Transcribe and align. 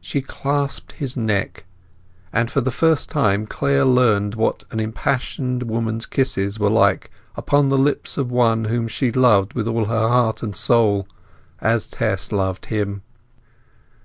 She 0.00 0.22
clasped 0.22 0.92
his 0.92 1.16
neck, 1.16 1.64
and 2.32 2.48
for 2.48 2.60
the 2.60 2.70
first 2.70 3.10
time 3.10 3.44
Clare 3.44 3.84
learnt 3.84 4.36
what 4.36 4.62
an 4.70 4.78
impassioned 4.78 5.64
woman's 5.64 6.06
kisses 6.06 6.60
were 6.60 6.70
like 6.70 7.10
upon 7.34 7.68
the 7.68 7.76
lips 7.76 8.16
of 8.16 8.30
one 8.30 8.66
whom 8.66 8.86
she 8.86 9.10
loved 9.10 9.54
with 9.54 9.66
all 9.66 9.86
her 9.86 10.06
heart 10.08 10.44
and 10.44 10.54
soul, 10.54 11.08
as 11.60 11.86
Tess 11.88 12.30
loved 12.30 12.66
him. 12.66 13.02